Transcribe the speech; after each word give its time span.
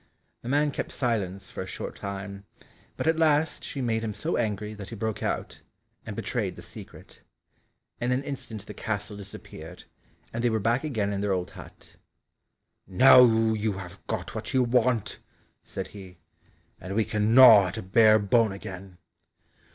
The 0.41 0.49
man 0.49 0.71
kept 0.71 0.91
silence 0.91 1.51
for 1.51 1.61
a 1.61 1.67
short 1.67 1.95
time, 1.95 2.43
but 2.97 3.05
at 3.05 3.19
last 3.19 3.63
she 3.63 3.81
made 3.81 4.03
him 4.03 4.15
so 4.15 4.35
angry 4.35 4.73
that 4.73 4.89
he 4.89 4.95
broke 4.95 5.21
out, 5.21 5.61
and 6.07 6.15
betrayed 6.15 6.55
the 6.55 6.63
secret. 6.63 7.21
In 7.99 8.11
an 8.11 8.23
instant 8.23 8.65
the 8.65 8.73
castle 8.73 9.15
disappeared, 9.15 9.83
and 10.33 10.43
they 10.43 10.49
were 10.49 10.57
back 10.59 10.83
again 10.83 11.13
in 11.13 11.21
their 11.21 11.33
old 11.33 11.51
hut. 11.51 11.97
"Now 12.87 13.53
you 13.53 13.73
have 13.73 13.99
got 14.07 14.33
what 14.33 14.55
you 14.55 14.63
want," 14.63 15.19
said 15.63 15.89
he; 15.89 16.17
"and 16.79 16.95
we 16.95 17.05
can 17.05 17.35
gnaw 17.35 17.67
at 17.67 17.77
a 17.77 17.83
bare 17.83 18.17
bone 18.17 18.51
again." 18.53 18.97